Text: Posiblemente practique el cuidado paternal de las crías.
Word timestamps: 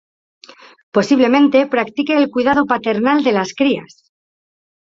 Posiblemente 0.91 1.67
practique 1.67 2.17
el 2.17 2.31
cuidado 2.31 2.65
paternal 2.65 3.23
de 3.23 3.33
las 3.33 3.53
crías. 3.53 4.11